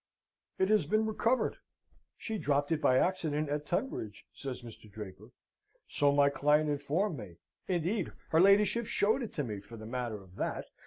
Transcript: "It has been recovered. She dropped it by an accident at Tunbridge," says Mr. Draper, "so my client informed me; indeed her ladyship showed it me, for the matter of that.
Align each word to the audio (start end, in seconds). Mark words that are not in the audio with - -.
"It 0.57 0.69
has 0.69 0.87
been 0.87 1.05
recovered. 1.05 1.57
She 2.17 2.39
dropped 2.39 2.71
it 2.71 2.81
by 2.81 2.97
an 2.97 3.03
accident 3.03 3.49
at 3.49 3.67
Tunbridge," 3.67 4.25
says 4.33 4.63
Mr. 4.63 4.91
Draper, 4.91 5.29
"so 5.87 6.11
my 6.11 6.27
client 6.31 6.71
informed 6.71 7.19
me; 7.19 7.35
indeed 7.67 8.11
her 8.29 8.39
ladyship 8.39 8.87
showed 8.87 9.21
it 9.21 9.37
me, 9.37 9.59
for 9.59 9.77
the 9.77 9.85
matter 9.85 10.19
of 10.23 10.37
that. 10.37 10.65